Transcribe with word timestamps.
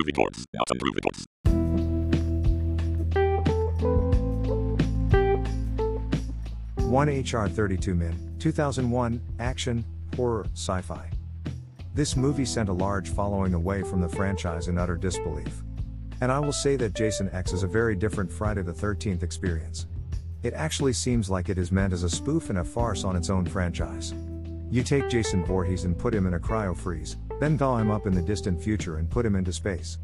movie 0.00 0.12
boards. 0.12 0.46
Out 0.58 0.70
and 0.70 0.80
boards. 1.02 1.26
One 6.86 7.08
HR 7.08 7.48
32 7.48 7.94
Min, 7.94 8.34
2001, 8.38 9.20
action, 9.38 9.84
horror, 10.16 10.46
sci 10.54 10.80
fi. 10.80 11.08
This 11.94 12.16
movie 12.16 12.44
sent 12.44 12.68
a 12.68 12.72
large 12.72 13.10
following 13.10 13.54
away 13.54 13.82
from 13.82 14.00
the 14.00 14.08
franchise 14.08 14.68
in 14.68 14.78
utter 14.78 14.96
disbelief. 14.96 15.62
And 16.20 16.32
I 16.32 16.38
will 16.38 16.52
say 16.52 16.76
that 16.76 16.94
Jason 16.94 17.30
X 17.32 17.52
is 17.52 17.62
a 17.62 17.68
very 17.68 17.94
different 17.96 18.32
Friday 18.32 18.62
the 18.62 18.72
13th 18.72 19.22
experience. 19.22 19.86
It 20.42 20.54
actually 20.54 20.94
seems 20.94 21.30
like 21.30 21.48
it 21.48 21.58
is 21.58 21.70
meant 21.70 21.92
as 21.92 22.02
a 22.02 22.10
spoof 22.10 22.50
and 22.50 22.58
a 22.58 22.64
farce 22.64 23.04
on 23.04 23.16
its 23.16 23.30
own 23.30 23.44
franchise. 23.44 24.14
You 24.70 24.82
take 24.82 25.08
Jason 25.08 25.44
Voorhees 25.44 25.84
and 25.84 25.98
put 25.98 26.14
him 26.14 26.26
in 26.26 26.34
a 26.34 26.40
cryo 26.40 26.76
freeze, 26.76 27.16
then 27.40 27.58
thaw 27.58 27.78
him 27.78 27.90
up 27.90 28.06
in 28.06 28.14
the 28.14 28.22
distant 28.22 28.62
future 28.62 28.98
and 28.98 29.10
put 29.10 29.26
him 29.26 29.34
into 29.34 29.52
space. 29.52 29.98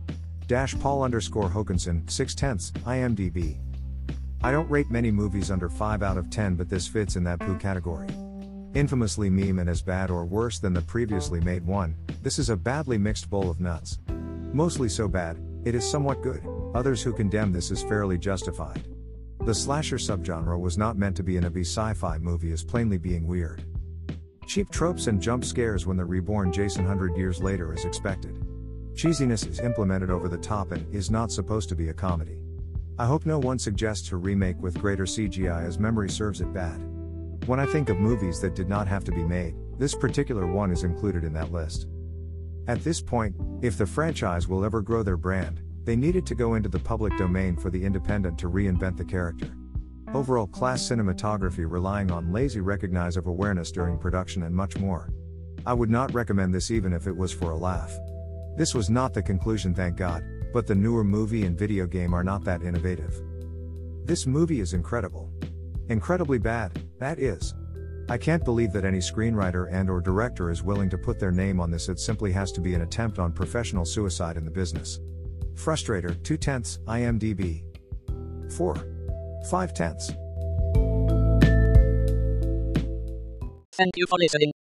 Dash 0.47 0.77
Paul 0.79 1.03
underscore 1.03 1.49
Hokinson, 1.51 2.11
6 2.11 2.35
tenths, 2.35 2.71
IMDb. 2.85 3.59
I 4.43 4.51
don't 4.51 4.71
rate 4.71 4.91
many 4.91 5.11
movies 5.11 5.51
under 5.51 5.69
5 5.69 6.03
out 6.03 6.17
of 6.17 6.31
10, 6.31 6.57
but 6.57 6.69
this 6.69 6.89
fits 6.89 7.17
in 7.17 7.25
that 7.25 7.41
poo 7.41 7.57
category. 7.57 8.09
Infamously 8.75 9.29
meme 9.31 9.59
and 9.59 9.69
as 9.69 9.83
bad 9.83 10.11
or 10.11 10.25
worse 10.25 10.59
than 10.59 10.73
the 10.73 10.83
previously 10.83 11.41
made 11.41 11.65
one, 11.65 11.95
this 12.23 12.39
is 12.39 12.51
a 12.51 12.57
badly 12.57 12.99
mixed 12.99 13.29
bowl 13.29 13.51
of 13.51 13.61
nuts. 13.61 13.99
Mostly 14.53 14.89
so 14.89 15.09
bad, 15.09 15.39
it 15.65 15.75
is 15.75 15.89
somewhat 15.89 16.23
good, 16.23 16.43
others 16.75 17.03
who 17.03 17.13
condemn 17.13 17.53
this 17.53 17.71
is 17.71 17.83
fairly 17.83 18.17
justified. 18.17 18.83
The 19.45 19.55
slasher 19.55 19.97
subgenre 19.97 20.59
was 20.59 20.79
not 20.79 20.97
meant 20.97 21.17
to 21.17 21.23
be 21.23 21.37
in 21.37 21.45
a 21.45 21.51
B 21.51 21.61
sci 21.61 21.95
fi 21.95 22.19
movie 22.19 22.53
as 22.53 22.65
plainly 22.65 22.99
being 22.99 23.27
weird. 23.27 23.63
Cheap 24.47 24.71
tropes 24.71 25.09
and 25.09 25.21
jump 25.21 25.45
scares 25.45 25.87
when 25.87 25.97
the 25.97 26.05
reborn 26.05 26.53
Jason 26.53 26.85
100 26.85 27.17
years 27.17 27.43
later 27.43 27.75
is 27.75 27.85
expected. 27.85 28.41
Cheesiness 28.95 29.47
is 29.47 29.59
implemented 29.59 30.09
over 30.09 30.29
the 30.29 30.39
top 30.39 30.71
and 30.71 30.95
is 30.95 31.11
not 31.11 31.33
supposed 31.33 31.69
to 31.69 31.75
be 31.75 31.89
a 31.89 31.95
comedy. 31.95 32.39
I 32.99 33.07
hope 33.07 33.27
no 33.27 33.41
one 33.41 33.59
suggests 33.59 34.13
a 34.13 34.17
remake 34.17 34.57
with 34.61 34.81
greater 34.81 35.05
CGI 35.05 35.67
as 35.67 35.81
memory 35.81 36.09
serves 36.09 36.41
it 36.41 36.55
bad. 36.55 36.81
When 37.47 37.59
I 37.59 37.67
think 37.67 37.89
of 37.89 37.99
movies 37.99 38.41
that 38.41 38.55
did 38.55 38.69
not 38.69 38.87
have 38.87 39.05
to 39.05 39.13
be 39.13 39.25
made, 39.25 39.55
this 39.79 39.95
particular 39.95 40.47
one 40.47 40.71
is 40.71 40.85
included 40.85 41.25
in 41.25 41.33
that 41.35 41.53
list. 41.53 41.89
At 42.69 42.85
this 42.85 43.03
point, 43.03 43.35
if 43.63 43.77
the 43.77 43.87
franchise 43.87 44.47
will 44.47 44.65
ever 44.65 44.81
grow 44.81 45.03
their 45.03 45.17
brand, 45.17 45.61
they 45.85 45.97
needed 45.97 46.25
to 46.27 46.35
go 46.37 46.55
into 46.55 46.69
the 46.69 46.79
public 46.79 47.17
domain 47.19 47.57
for 47.57 47.71
the 47.71 47.85
independent 47.85 48.39
to 48.39 48.49
reinvent 48.49 48.97
the 48.97 49.05
character. 49.05 49.56
Overall 50.17 50.47
class 50.47 50.81
cinematography 50.81 51.71
relying 51.71 52.11
on 52.11 52.33
lazy 52.33 52.61
recognize 52.61 53.19
of 53.19 53.27
awareness 53.27 53.71
during 53.71 53.99
production 53.99 54.45
and 54.45 54.57
much 54.57 54.79
more. 54.79 55.11
I 55.67 55.75
would 55.75 55.91
not 55.91 56.15
recommend 56.15 56.55
this 56.55 56.71
even 56.71 56.95
if 56.95 57.07
it 57.07 57.15
was 57.15 57.35
for 57.35 57.51
a 57.51 57.57
laugh. 57.57 57.95
This 58.57 58.75
was 58.75 58.89
not 58.89 59.13
the 59.13 59.21
conclusion, 59.21 59.75
thank 59.75 59.99
God, 59.99 60.25
but 60.55 60.67
the 60.67 60.75
newer 60.75 61.05
movie 61.05 61.45
and 61.45 61.59
video 61.59 61.87
game 61.87 62.15
are 62.15 62.25
not 62.25 62.45
that 62.45 62.63
innovative. 62.63 63.21
This 64.07 64.27
movie 64.27 64.61
is 64.61 64.73
incredible. 64.73 65.31
Incredibly 65.91 66.39
bad, 66.39 66.83
that 66.99 67.19
is. 67.19 67.53
I 68.09 68.17
can't 68.17 68.43
believe 68.43 68.73
that 68.73 68.87
any 68.87 69.01
screenwriter 69.01 69.71
and 69.71 69.91
or 69.91 70.01
director 70.01 70.51
is 70.51 70.63
willing 70.63 70.89
to 70.89 70.97
put 70.97 71.21
their 71.21 71.31
name 71.31 71.61
on 71.61 71.71
this 71.71 71.91
it 71.91 72.01
simply 72.01 72.33
has 72.33 72.53
to 72.53 72.63
be 72.63 72.73
an 72.73 72.81
attempt 72.81 73.19
on 73.19 73.33
professional 73.33 73.85
suicide 73.85 74.39
in 74.39 74.47
the 74.47 74.51
business. 74.51 74.99
Frustrator, 75.53 76.15
2 76.23 76.39
tenths, 76.39 76.79
IMDb. 76.87 77.65
4. 78.57 78.96
5 79.47 79.73
tenths. 79.73 80.13
Thank 83.73 83.97
you 83.97 84.07
for 84.09 84.19
listening. 84.19 84.53